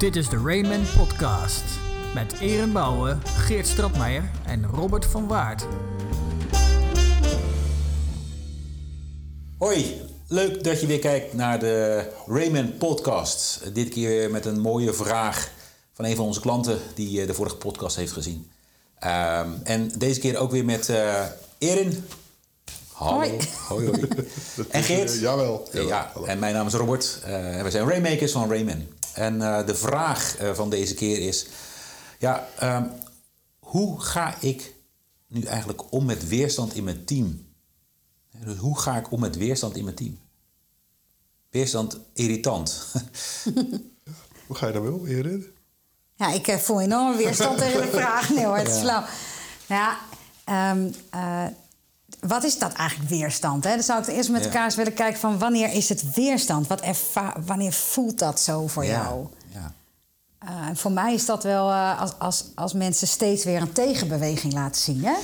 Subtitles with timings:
[0.00, 1.62] Dit is de Rayman Podcast.
[2.14, 5.66] Met Eren Bouwen, Geert Stratmeijer en Robert van Waard.
[9.58, 13.74] Hoi, leuk dat je weer kijkt naar de Rayman Podcast.
[13.74, 15.50] Dit keer met een mooie vraag
[15.92, 18.50] van een van onze klanten die eh, de vorige podcast heeft gezien.
[18.98, 21.24] Ehm, en deze keer ook weer met eh
[21.58, 22.04] Erin.
[22.92, 23.16] Hallo.
[23.16, 23.38] Hoi.
[23.68, 24.08] hoi, hoi.
[24.70, 25.10] en Geert.
[25.10, 25.68] Eh, jawel.
[25.72, 26.28] Ja, jawel.
[26.28, 27.18] En mijn naam is Robert.
[27.24, 28.98] Eh, en we zijn Raymakers van Rayman.
[29.14, 31.46] En eh, de vraag eh, van deze keer is...
[32.18, 32.84] Ja, ehm,
[33.58, 34.74] hoe ga ik
[35.26, 37.48] nu eigenlijk om met weerstand in mijn team?
[38.44, 40.18] Dus hoe ga ik om met weerstand in mijn team?
[41.50, 42.86] Weerstand irritant.
[44.46, 45.46] Hoe ga je daarmee om, Erin?
[46.14, 48.30] Ja, ik eh, voel enorme weerstand tegen de vraag.
[48.30, 48.80] Nee hoor, het is Ja.
[48.80, 49.04] flauw.
[49.66, 49.98] Ja,
[50.44, 51.46] ehm, eh,
[52.20, 53.64] wat is dat eigenlijk weerstand?
[53.64, 53.70] Hè?
[53.70, 56.66] Dan zou ik eerst met elkaar eens willen kijken van wanneer is het weerstand?
[56.66, 56.82] Wat
[57.46, 59.26] wanneer voelt dat zo voor jou?
[59.52, 59.72] Ja.
[60.38, 63.72] Eh, en voor mij is dat wel eh, als, als, als mensen steeds weer een
[63.72, 65.04] tegenbeweging laten zien.
[65.04, 65.14] Hè?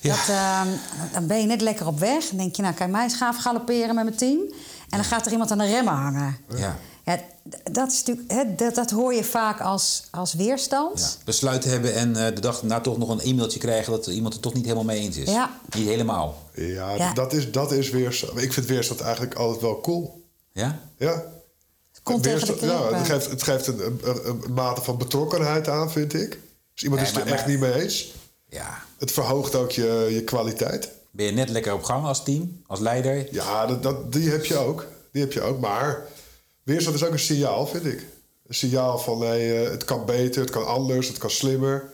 [0.00, 0.16] Ja.
[0.16, 0.68] Dat, ehm,
[1.12, 2.28] dan ben je net lekker op weg.
[2.28, 4.38] Dan denk je, nou kan je mij eens gaan galopperen met mijn team.
[4.88, 6.36] En dan gaat er iemand aan de remmen hangen.
[6.56, 6.76] Ja.
[7.10, 7.20] Ja,
[7.72, 10.98] dat, is natuurlijk, hè, dat, dat hoor je vaak als, als weerstand.
[10.98, 11.24] Ja.
[11.24, 13.92] Besluit hebben en eh, de dag daarna toch nog een e-mailtje krijgen...
[13.92, 15.30] dat iemand het toch niet helemaal mee eens is.
[15.30, 15.60] Ja.
[15.76, 16.38] Niet helemaal.
[16.54, 17.12] Ja, Ja.
[17.12, 18.42] Dat, is, dat is weerstand.
[18.42, 20.24] Ik vind weerstand eigenlijk altijd wel cool.
[20.52, 20.78] Ja?
[20.96, 21.24] Ja.
[22.02, 22.98] Komt tegen de Weerstand- ja, klippen.
[22.98, 26.38] het geeft, het geeft een, een, een mate van betrokkenheid aan, vind ik.
[26.72, 28.14] Als iemand Nee, is het er echt niet mee eens.
[28.48, 28.82] Ja.
[28.98, 30.88] Het verhoogt ook je, je kwaliteit.
[31.10, 33.34] Ben je net lekker op gang als team, als leider?
[33.34, 34.86] Ja, dat, dat, die heb je ook.
[35.12, 35.60] Die heb je ook.
[35.60, 36.06] Maar
[36.70, 38.06] weerstand is ook een signaal, vind ik.
[38.46, 41.84] Een signaal van hey, eh, het kan beter, het kan anders, het kan slimmer.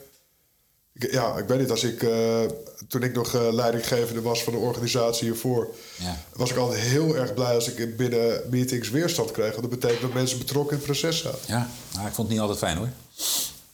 [0.93, 2.41] Ik, ja, ik weet niet, als ik, eh,
[2.89, 6.21] toen ik nog eh, leidinggevende was van de organisatie hiervoor, Ja.
[6.35, 9.51] was ik altijd heel erg blij als ik binnen meetings weerstand kreeg.
[9.57, 11.39] Want dat betekent dat mensen betrokken in het proces zaten.
[11.47, 11.69] Ja.
[11.95, 12.89] Nou, ik vond het niet altijd fijn hoor.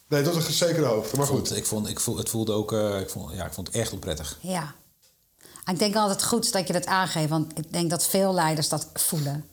[0.08, 1.17] Nee, tot een zekere hoogte.
[1.17, 1.57] Maar Ik vond, goed.
[1.57, 2.73] ik vond, ik voel, het voelde ook...
[2.73, 4.39] eh, ik, vond, ja, ik vond het echt onprettig.
[4.41, 4.74] Ja.
[5.64, 7.29] En ik denk altijd goed dat je dat aangeeft.
[7.29, 9.45] Want ik denk dat veel leiders dat voelen.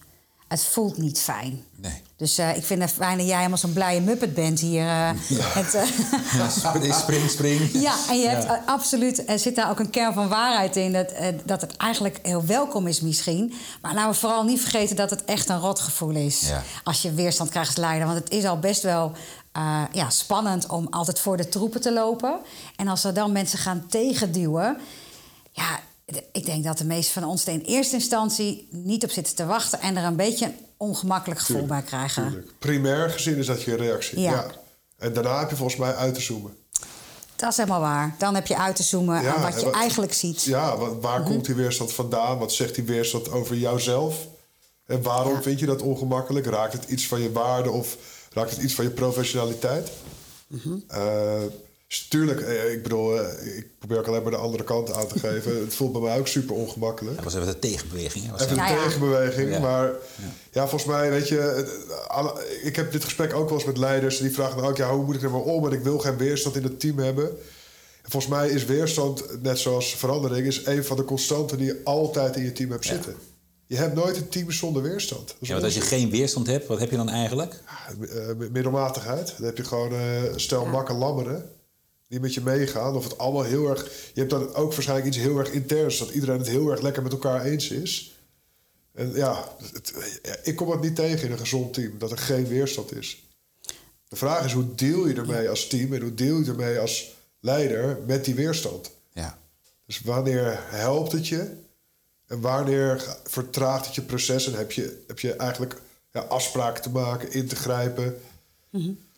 [0.50, 1.64] Het voelt niet fijn.
[1.76, 2.02] Nee.
[2.18, 4.88] Dus eh, ik vind het fijn dat jij helemaal zo'n blije muppet bent hier.
[4.88, 5.88] eh, het, eh,
[6.40, 7.70] Ja, spring, spring, spring.
[7.74, 8.64] Ja, en je hebt Ja.
[8.66, 10.94] absoluut, er zit daar ook een kern van waarheid in.
[10.94, 11.12] Dat,
[11.46, 13.54] dat het eigenlijk heel welkom is misschien.
[13.82, 16.40] Maar laten we vooral niet vergeten dat het echt een rotgevoel is.
[16.48, 16.64] Ja.
[16.84, 18.08] Als je weerstand krijgt als leider.
[18.08, 19.12] Want het is al best wel
[19.92, 22.40] ja, spannend om altijd voor de troepen te lopen.
[22.76, 24.78] En als er dan mensen gaan tegenduwen...
[25.52, 25.80] Ja,
[26.32, 29.46] ik denk dat de meesten van ons er in eerste instantie niet op zitten te
[29.46, 29.80] wachten...
[29.82, 32.24] en er een beetje een ongemakkelijk gevoel bij krijgen.
[32.30, 32.52] Tuurlijk.
[32.60, 34.20] Primair gezien is dat je reactie.
[34.20, 34.32] Ja.
[34.32, 34.46] Ja.
[34.98, 36.58] En daarna heb je volgens mij uit te zoomen.
[37.36, 38.16] Dat is helemaal waar.
[38.18, 40.44] Dan heb je uit te zoomen Ja, aan wat je wat- eigenlijk ziet.
[40.44, 41.30] Ja, wa- waar Mhm.
[41.30, 42.38] komt die weerstand vandaan?
[42.38, 44.28] Wat zegt die weerstand over jouzelf?
[44.86, 45.42] En waarom Ja.
[45.42, 46.46] vind je dat ongemakkelijk?
[46.46, 47.98] Raakt het iets van je waarde of
[48.34, 49.90] raakt het iets van je professionaliteit?
[50.48, 50.70] Mhm.
[50.88, 51.42] Eh,
[51.90, 55.08] dus tuurlijk, eh, ik bedoel, eh, ik probeer ook alleen maar de andere kant aan
[55.08, 55.60] te geven.
[55.66, 57.16] het voelt bij mij ook super ongemakkelijk.
[57.16, 58.26] Dat was even de tegenbeweging.
[58.26, 58.32] Hè?
[58.32, 59.52] Was Even een Ja, tegenbeweging.
[59.52, 59.60] Ja.
[59.60, 59.92] Maar
[60.52, 60.68] ja.
[60.68, 61.66] volgens mij, weet je...
[62.64, 64.18] Ik heb dit gesprek ook wel eens met leiders.
[64.18, 65.66] Die vragen dan ook, ja, hoe moet ik er maar om?
[65.66, 67.30] En ik wil geen weerstand in het team hebben.
[68.04, 70.48] En volgens mij is weerstand, net zoals verandering...
[70.48, 73.16] is een van de constanten die je altijd in je team hebt zitten.
[73.68, 75.28] Je hebt nooit een team zonder weerstand.
[75.28, 77.62] Dat Ja, want als je geen weerstand hebt, wat heb je dan eigenlijk?
[78.10, 79.34] Eh, middelmatigheid.
[79.38, 81.58] Dan heb je gewoon eh, stel makke lammeren...
[82.10, 82.96] die met je meegaan.
[82.96, 83.84] Of het allemaal heel erg...
[84.14, 85.98] Je hebt dan ook waarschijnlijk iets heel erg interns...
[85.98, 88.14] dat iedereen het heel erg lekker met elkaar eens is...
[88.94, 89.94] En ja, het-
[90.44, 93.24] ik kom het niet tegen in een gezond team dat er geen weerstand is.
[94.08, 97.16] De vraag is hoe deel je ermee als team en hoe deel je ermee als
[97.40, 98.92] leider met die weerstand?
[99.14, 99.40] Ja.
[99.86, 101.52] Dus wanneer helpt het je
[102.28, 105.82] en wanneer vertraagt het je proces en heb je, heb je eigenlijk
[106.12, 108.22] ja, afspraken te maken, in te grijpen?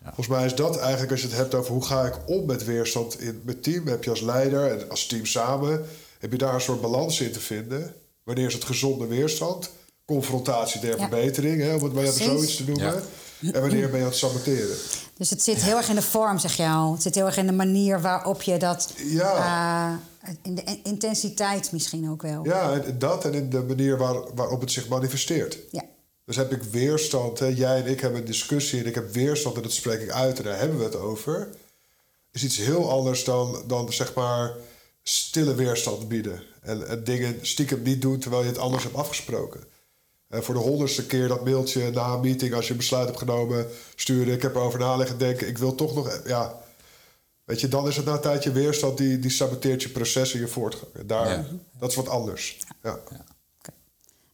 [0.03, 2.63] Volgens mij is dat eigenlijk als je het hebt over hoe ga ik om met
[2.66, 5.85] weerstand in mijn team, heb je als leider en als team samen,
[6.19, 7.94] heb je daar een soort balans in te vinden.
[8.23, 9.69] Wanneer is het gezonde weerstand?
[10.05, 10.97] Confrontatie ter Ja.
[10.97, 13.02] verbetering, hè, om het maar even zoiets te noemen.
[13.53, 14.76] En wanneer ben je aan het saboteren?
[15.17, 16.91] Dus het zit heel erg in de vorm, zeg je al.
[16.93, 18.93] Het zit heel erg in de manier waarop je dat...
[18.96, 19.99] Ja.
[20.22, 22.46] eh, in de in- intensiteit misschien ook wel.
[22.46, 25.58] Ja, en dat en in de manier waar, waarop het zich manifesteert.
[25.72, 25.84] Ja.
[26.31, 27.45] Dus heb ik weerstand, hè?
[27.45, 30.37] jij en ik hebben een discussie en ik heb weerstand en dat spreek ik uit
[30.37, 31.47] en daar hebben we het over.
[32.31, 34.53] Is iets heel anders dan, dan zeg maar
[35.03, 36.43] stille weerstand bieden.
[36.61, 39.63] En, en dingen stiekem niet doen terwijl je het anders hebt afgesproken.
[40.28, 43.19] En voor de honderdste keer dat mailtje na een meeting, als je een besluit hebt
[43.19, 44.33] genomen, sturen.
[44.33, 46.22] Ik heb erover na liggen denken, ik wil toch nog.
[46.25, 46.61] Ja,
[47.43, 50.39] weet je, dan is het na een tijdje weerstand die, die saboteert je proces en
[50.39, 50.93] je voortgang.
[50.93, 51.45] En daar, Ja.
[51.79, 52.57] Dat is wat anders.
[52.83, 52.99] Ja.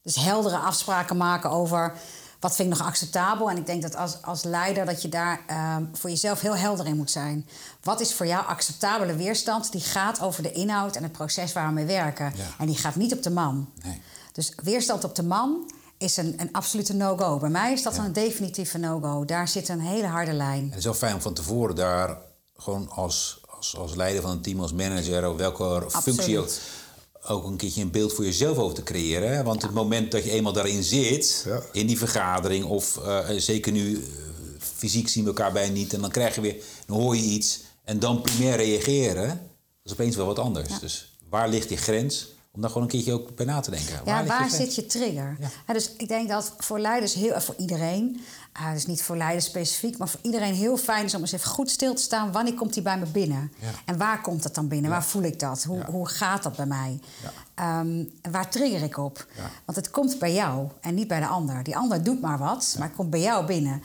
[0.07, 1.93] Dus heldere afspraken maken over...
[2.39, 3.49] wat vind ik nog acceptabel?
[3.49, 6.85] En ik denk dat als, als leider dat je daar ehm, voor jezelf heel helder
[6.85, 7.47] in moet zijn.
[7.83, 9.71] Wat is voor jou acceptabele weerstand?
[9.71, 12.33] Die gaat over de inhoud en het proces waar we mee werken.
[12.35, 12.43] Ja.
[12.57, 13.69] En die gaat niet op de man.
[13.83, 14.01] Nee.
[14.31, 17.37] Dus weerstand op de man is een, een absolute no-go.
[17.37, 18.03] Bij mij is dat Ja.
[18.03, 19.25] een definitieve no-go.
[19.25, 20.61] Daar zit een hele harde lijn.
[20.63, 22.17] En het is wel fijn om van tevoren daar
[22.57, 26.49] gewoon als, als, als leider van een team, als manager, of welke functie ook.
[27.27, 29.35] Ook een keertje een beeld voor jezelf over te creëren.
[29.35, 29.43] hè.
[29.43, 31.61] Want het moment dat je eenmaal daarin zit, Ja.
[31.71, 34.01] in die vergadering, of eh, zeker nu eh,
[34.59, 37.59] fysiek zien we elkaar bijna niet, en dan krijg je weer, dan hoor je iets
[37.83, 39.37] en dan primair reageren, dat
[39.83, 40.79] is opeens wel wat anders.
[40.79, 42.27] Dus waar ligt die grens?
[42.57, 44.01] Om daar gewoon een keertje ook bij na te denken.
[44.05, 45.37] Ja, waar zit je trigger?
[45.39, 45.47] Ja.
[45.67, 48.21] Ja, dus ik denk dat voor leiders heel, eh, voor iedereen,
[48.53, 51.49] eh, dus niet voor leiders specifiek, maar voor iedereen heel fijn is om eens even
[51.49, 52.31] goed stil te staan.
[52.31, 53.51] Wanneer komt die bij me binnen?
[53.59, 53.67] Ja.
[53.85, 54.89] En waar komt dat dan binnen?
[54.91, 55.63] Waar voel ik dat?
[55.63, 56.99] Hoe, hoe gaat dat bij mij?
[57.23, 57.31] Ja.
[57.53, 59.25] Ehm, waar trigger ik op?
[59.65, 61.63] Want het komt bij jou en niet bij de ander.
[61.63, 63.83] Die ander doet maar wat, maar het komt bij jou binnen.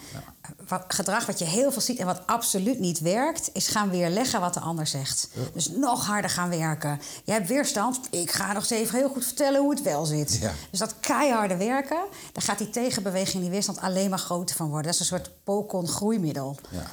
[0.73, 4.41] Wat, gedrag wat je heel veel ziet en wat absoluut niet werkt, is gaan weerleggen
[4.41, 5.29] wat de ander zegt.
[5.55, 7.01] Dus nog harder gaan werken.
[7.25, 10.39] Je hebt weerstand, ik ga nog eens even heel goed vertellen hoe het wel zit.
[10.41, 10.53] Ja.
[10.71, 14.85] Dus dat keiharde werken, daar gaat die tegenbeweging, die weerstand alleen maar groter van worden.
[14.85, 16.57] Dat is een soort pokon-groeimiddel.
[16.71, 16.91] Ja.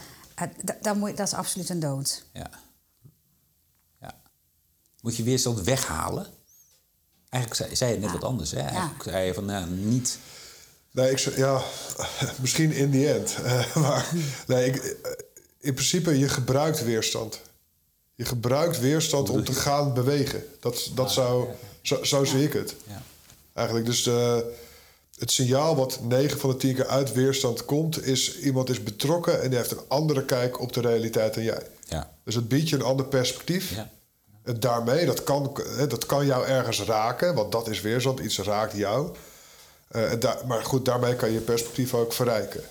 [0.63, 2.23] Da- daar moet je- dat is absoluut een dood.
[2.33, 2.49] Ja.
[4.01, 4.13] ja.
[5.01, 6.27] Moet je weerstand weghalen?
[7.29, 8.51] Eigenlijk zei, zei je net wat anders.
[8.51, 8.59] Hè?
[8.59, 10.17] Eigenlijk zei je van nou, niet.
[10.91, 11.61] Nee, ik, ja,
[12.41, 13.37] misschien in the end.
[13.83, 14.09] Maar
[14.47, 14.95] nee, ik,
[15.59, 17.41] in principe, je gebruikt weerstand.
[18.15, 20.43] Je gebruikt weerstand om te gaan bewegen.
[20.59, 21.47] Dat, dat zou,
[21.81, 22.75] zo, zo zie ik het.
[23.53, 24.51] Eigenlijk, dus de,
[25.17, 28.05] het signaal wat 9 van de 10 keer uit weerstand komt...
[28.05, 31.61] is iemand is betrokken en die heeft een andere kijk op de realiteit dan jij.
[31.87, 32.11] Ja.
[32.23, 33.75] Dus het biedt je een ander perspectief.
[33.75, 33.89] Ja.
[34.43, 35.57] En daarmee, dat kan,
[35.87, 39.15] dat kan jou ergens raken, want dat is weerstand, iets raakt jou.
[39.89, 42.63] Eh, maar goed, daarmee kan je perspectief ook verrijken.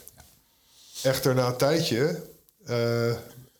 [1.02, 2.22] Echter, na een tijdje
[2.66, 3.12] eh,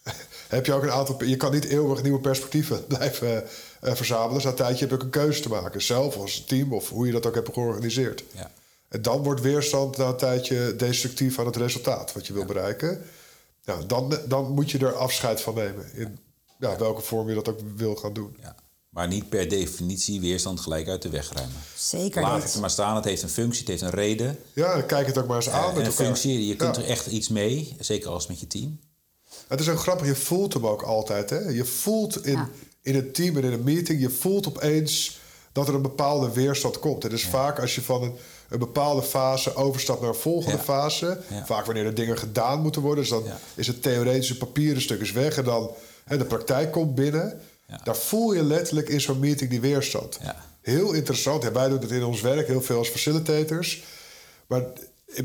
[0.49, 1.25] heb je ook een aantal.
[1.25, 3.45] Je kan niet eeuwig nieuwe perspectieven blijven
[3.81, 4.35] eh, verzamelen.
[4.35, 5.83] Dus na een tijdje heb je ook een keuze te maken.
[5.83, 8.25] Zelf als team of hoe je dat ook hebt georganiseerd.
[8.33, 8.51] Ja.
[8.89, 13.05] En dan wordt weerstand na een tijdje destructief aan het resultaat wat je wil bereiken.
[13.65, 15.93] Nou, dan, dan moet je er afscheid van nemen.
[15.93, 16.19] In
[16.59, 18.37] ja, welke vorm je dat ook wil gaan doen.
[18.41, 18.55] Ja.
[18.99, 21.57] Maar niet per definitie weerstand gelijk uit de weg ruimen.
[21.77, 22.43] Zeker Laat niet.
[22.43, 22.97] het er maar staan.
[22.97, 24.39] Het heeft een functie, het heeft een reden.
[24.53, 26.05] Ja, dan kijk het ook maar eens aan en met een elkaar.
[26.07, 26.83] functie, je kunt Ja.
[26.83, 27.77] er echt iets mee.
[27.79, 28.79] Zeker als met je team.
[29.49, 31.31] Het is ook grappig, je voelt hem ook altijd.
[31.31, 31.39] Hè?
[31.39, 32.49] Je voelt in, Ja.
[32.83, 34.01] in een team en in een meeting...
[34.01, 35.19] je voelt opeens
[35.53, 37.03] dat er een bepaalde weerstand komt.
[37.03, 38.13] Het is vaak als je van een,
[38.49, 40.63] een bepaalde fase overstapt naar een volgende Ja.
[40.63, 41.21] fase...
[41.31, 41.47] Ja.
[41.47, 43.01] vaak wanneer er dingen gedaan moeten worden...
[43.05, 43.39] dus dan Ja.
[43.55, 45.37] is het theoretische papieren stuk is weg...
[45.39, 45.71] en dan
[46.05, 47.41] hè, de praktijk komt binnen...
[47.69, 47.81] Ja.
[47.85, 50.19] daar voel je letterlijk in zo'n meeting die weerstand.
[50.23, 50.37] Ja.
[50.61, 51.45] Heel interessant.
[51.45, 53.83] Wij doen het in ons werk heel veel als facilitators.
[54.47, 54.63] Maar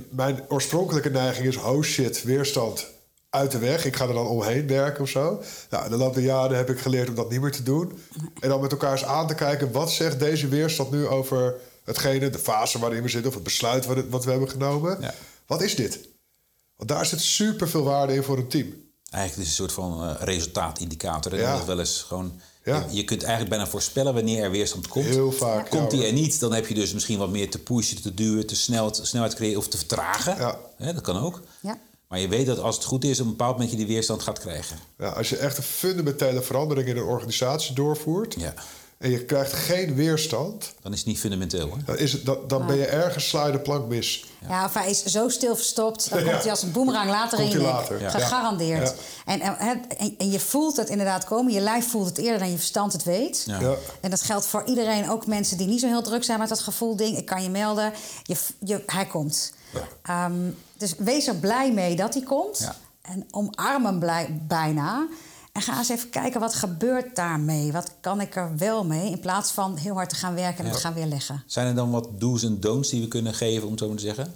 [0.10, 1.58] mijn oorspronkelijke neiging is...
[1.58, 2.88] oh shit, weerstand
[3.30, 3.86] uit de weg.
[3.86, 5.42] Ik ga er dan omheen werken of zo.
[5.70, 8.00] Nou, de loop der jaren heb ik geleerd om dat niet meer te doen.
[8.40, 9.72] En dan met elkaar eens aan te kijken...
[9.72, 12.30] wat zegt deze weerstand nu over hetgene...
[12.30, 14.98] de fase waarin we zitten of het besluit wat, we hebben genomen.
[15.02, 15.14] Ja.
[15.46, 16.00] Wat is dit?
[16.76, 18.83] Want daar zit super veel waarde in voor een team.
[19.14, 21.38] Eigenlijk is het een soort van eh, resultaatindicator.
[21.38, 21.52] Ja.
[21.52, 22.42] Dat is wel eens gewoon...
[22.64, 22.86] Ja.
[22.90, 25.06] Je, je kunt eigenlijk bijna voorspellen wanneer er weerstand komt.
[25.06, 27.60] Heel vaak, Komt ja, die er niet, dan heb je dus misschien wat meer te
[27.60, 30.36] pushen, te duwen, te snel, te snelheid creëren of te vertragen.
[30.38, 30.60] Ja.
[30.76, 31.42] Hè, dat kan ook.
[31.60, 31.80] Ja.
[32.08, 34.22] Maar je weet dat als het goed is, op een bepaald moment je die weerstand
[34.22, 34.78] gaat krijgen.
[34.98, 38.36] Ja, als je echt een fundamentele verandering in een organisatie doorvoert...
[38.40, 38.54] Ja.
[39.04, 40.74] En je krijgt geen weerstand...
[40.82, 41.70] Dan is het niet fundamenteel.
[41.70, 41.84] Hè?
[41.86, 44.26] dan, is het, dan, dan ben je ergens sla je de plank mis.
[44.48, 46.30] Ja, of hij is zo stil verstopt, dan Ja.
[46.32, 48.10] komt hij als een boemerang later Komt in je later, ja.
[48.10, 48.88] Gegarandeerd.
[48.88, 49.34] Ja.
[49.34, 49.58] En, en,
[49.98, 51.54] en, en je voelt het inderdaad komen.
[51.54, 53.44] Je lijf voelt het eerder dan je verstand het weet.
[53.46, 53.60] Ja.
[53.60, 53.76] Ja.
[54.02, 56.60] En dat geldt voor iedereen, ook mensen die niet zo heel druk zijn met dat
[56.60, 57.18] gevoel ding.
[57.18, 57.94] Ik kan je melden,
[58.24, 59.54] je, je, hij komt.
[60.04, 60.34] Ehm,
[60.78, 62.58] dus wees er blij mee dat hij komt.
[62.60, 62.76] Ja.
[63.02, 65.08] En omarm hem blij, bijna.
[65.54, 67.72] En ga eens even kijken, wat gebeurt daarmee?
[67.72, 69.10] Wat kan ik er wel mee?
[69.12, 70.72] In plaats van heel hard te gaan werken en Ja.
[70.72, 71.44] het gaan weer leggen.
[71.46, 73.98] Zijn er dan wat do's en don'ts die we kunnen geven, om het zo maar
[73.98, 74.34] te zeggen?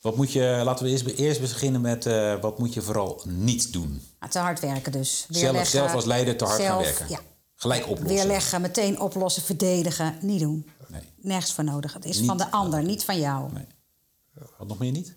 [0.00, 3.72] Wat moet je, laten we eerst, eerst beginnen met eh, wat moet je vooral niet
[3.72, 4.02] doen?
[4.20, 5.26] Nou, te hard werken dus.
[5.28, 7.06] Zelf, Weerleggen, zelf als leider te hard gaan werken.
[7.08, 7.18] Ja.
[7.54, 8.06] Gelijk oplossen.
[8.16, 10.16] Weerleggen, meteen oplossen, verdedigen.
[10.20, 10.70] Niet doen.
[10.88, 11.02] Nee.
[11.16, 11.92] Nergens voor nodig.
[11.92, 13.52] Het is Niet van de ander, niet van jou.
[13.52, 13.66] Nee.
[14.58, 15.16] Wat nog meer niet?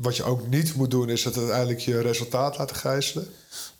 [0.00, 3.28] Wat je ook niet moet doen, is het uiteindelijk je resultaat laten gijzelen.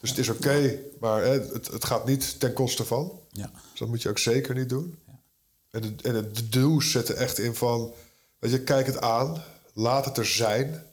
[0.00, 3.20] Dus het is oké, maar hè, het, het gaat niet ten koste van.
[3.30, 3.50] Ja.
[3.70, 4.98] Dus dat moet je ook zeker niet doen.
[5.70, 7.94] En, de, en de, de do's zetten echt in van...
[8.38, 9.42] Weet je, kijk het aan,
[9.74, 10.86] laat het er zijn.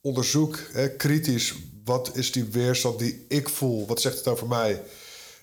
[0.00, 3.86] Onderzoek hè, kritisch, wat is die weerstand die ik voel?
[3.86, 4.82] Wat zegt het over mij?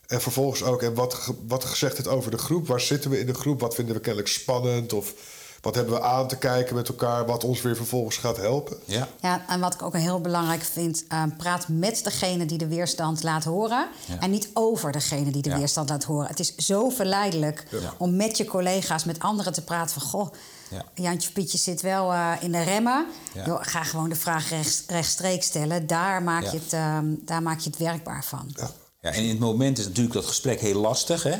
[0.07, 2.67] En vervolgens ook, en wat, wat zegt het over de groep?
[2.67, 3.59] Waar zitten we in de groep?
[3.59, 4.93] Wat vinden we kennelijk spannend?
[4.93, 5.13] Of
[5.61, 8.77] Wat hebben we aan te kijken met elkaar, wat ons weer vervolgens gaat helpen.
[8.85, 9.07] Ja.
[9.21, 13.23] Ja, en wat ik ook heel belangrijk vind, eh, praat met degene die de weerstand
[13.23, 13.87] laat horen.
[14.07, 14.19] Ja.
[14.19, 15.57] En niet over degene die de Ja.
[15.57, 16.27] weerstand laat horen.
[16.27, 17.93] Het is zo verleidelijk Ja.
[17.97, 20.09] om met je collega's, met anderen te praten van...
[20.09, 20.31] goh,
[20.69, 20.83] Ja.
[20.93, 23.05] Jantje of Pietje zit wel eh, in de remmen.
[23.45, 25.87] Ga gewoon de vraag rechts, rechtstreeks stellen.
[25.87, 26.51] Daar maak, Ja.
[26.51, 28.51] je het, ehm, daar maak je het werkbaar van.
[28.55, 28.69] Ja.
[29.01, 31.23] Ja, en in het moment is natuurlijk dat gesprek heel lastig.
[31.23, 31.35] Hè?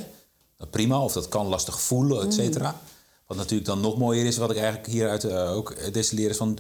[0.58, 2.80] Dat prima, of dat kan lastig voelen, et cetera.
[3.32, 6.58] Wat natuurlijk dan nog mooier is, wat ik eigenlijk hieruit eh, ook destilleer, is van...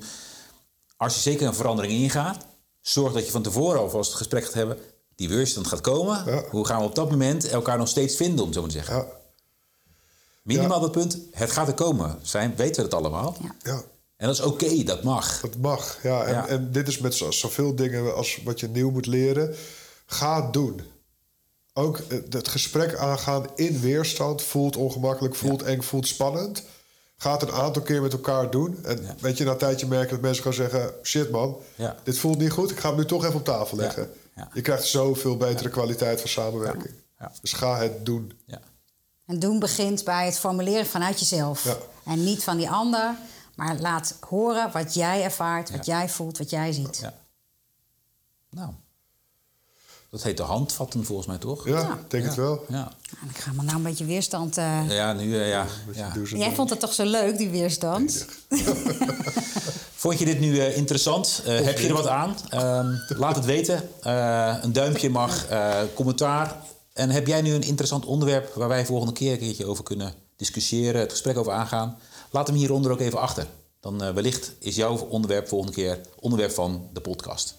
[0.98, 2.46] Als je zeker een verandering ingaat,
[2.82, 4.78] zorg dat je van tevoren alvast het gesprek gaat hebben.
[5.16, 6.24] Die weerstand gaat komen.
[6.25, 6.44] Ja.
[6.50, 8.96] Hoe gaan we op dat moment elkaar nog steeds vinden, om zo maar te zeggen?
[8.96, 9.06] Ja,
[10.44, 10.82] Minimaal Ja.
[10.82, 12.20] dat punt, het gaat er komen.
[12.22, 13.36] Zijn, weten we het allemaal.
[13.42, 13.56] Ja.
[13.63, 13.82] ja.
[14.18, 15.40] En dat is oké, dat mag.
[15.42, 16.24] Dat mag, ja.
[16.24, 16.48] En, Ja.
[16.48, 19.56] en dit is met zo- zoveel dingen als wat je nieuw moet leren.
[20.06, 20.82] Ga het doen.
[21.74, 26.63] Ook eh, het gesprek aangaan in weerstand voelt ongemakkelijk, voelt eng, voelt spannend.
[27.18, 28.80] Ga het een aantal keer met elkaar doen.
[28.86, 29.16] En Ja.
[29.20, 30.94] weet je, na een tijdje merken dat mensen gaan zeggen...
[31.04, 31.96] shit man, Ja.
[32.04, 32.72] dit voelt niet goed.
[32.72, 34.12] Ik ga hem nu toch even op tafel leggen.
[34.36, 34.50] Ja.
[34.54, 36.94] Je krijgt zoveel betere kwaliteit van samenwerking.
[37.20, 37.32] Ja.
[37.42, 38.34] Dus ga het doen.
[38.46, 38.60] Ja.
[39.25, 41.63] En doen begint bij het formuleren vanuit jezelf.
[41.63, 41.78] Ja.
[42.06, 43.16] En niet van die ander.
[43.56, 46.98] Maar laat horen wat jij ervaart, wat jij voelt, wat jij ziet.
[47.01, 47.13] ja.
[48.50, 48.70] Nou,
[50.12, 51.68] dat heet de handvatten volgens mij, toch?
[51.68, 52.63] Ja, denk het wel.
[52.70, 52.91] Ja,
[53.22, 54.58] En ik ga maar nou een beetje weerstand...
[54.58, 55.65] eh, ja nu, eh, ja.
[55.94, 56.13] Ja.
[56.24, 58.25] Jij vond het toch zo leuk, die weerstand?
[59.96, 61.41] Vond je dit nu eh, interessant?
[61.46, 62.36] Eh, heb je er wat aan?
[62.50, 62.88] Ehm,
[63.20, 63.89] laat het weten.
[64.01, 66.56] Eh, een duimpje mag, eh, commentaar.
[66.94, 70.13] En heb jij nu een interessant onderwerp waar wij volgende keer een keertje over kunnen
[70.36, 71.98] discussiëren, het gesprek over aangaan?
[72.32, 73.48] Laat hem hieronder ook even achter.
[73.80, 77.56] Dan eh, wellicht is jouw onderwerp volgende keer onderwerp van de podcast.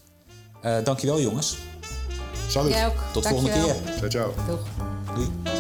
[0.62, 1.56] Eh dankjewel jongens.
[2.52, 2.73] Salut.
[2.73, 2.94] Jij ook.
[3.12, 3.80] Tot volgende Dankjewel.
[3.85, 4.11] keer.
[4.11, 4.47] Ciao, ciao.
[4.47, 4.61] Doeg.
[5.14, 5.51] Doei.